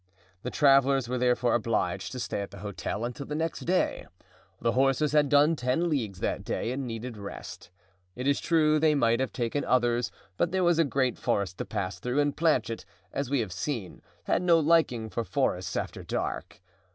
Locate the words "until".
3.05-3.27